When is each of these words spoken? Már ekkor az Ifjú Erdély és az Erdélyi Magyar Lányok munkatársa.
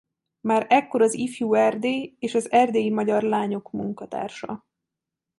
Már 0.41 0.65
ekkor 0.69 1.01
az 1.01 1.13
Ifjú 1.13 1.53
Erdély 1.53 2.15
és 2.19 2.33
az 2.35 2.51
Erdélyi 2.51 2.89
Magyar 2.89 3.21
Lányok 3.21 3.71
munkatársa. 3.71 4.65